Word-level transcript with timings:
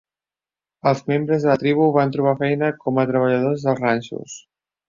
Els 0.91 1.03
membres 1.11 1.45
de 1.47 1.51
la 1.51 1.59
tribu 1.65 1.89
van 1.97 2.13
trobar 2.17 2.35
feina 2.41 2.73
com 2.87 3.01
a 3.03 3.07
treballadors 3.13 3.67
dels 3.69 3.83
ranxos. 3.87 4.39